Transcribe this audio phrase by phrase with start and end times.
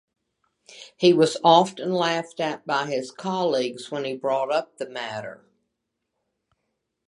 [0.97, 5.45] He was often laughed at by his colleagues when he brought up the matter.